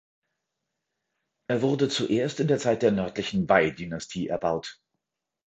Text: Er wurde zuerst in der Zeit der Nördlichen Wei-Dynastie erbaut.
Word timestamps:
Er 1.47 1.61
wurde 1.61 1.87
zuerst 1.87 2.39
in 2.39 2.47
der 2.47 2.57
Zeit 2.57 2.81
der 2.81 2.91
Nördlichen 2.91 3.47
Wei-Dynastie 3.47 4.29
erbaut. 4.29 4.81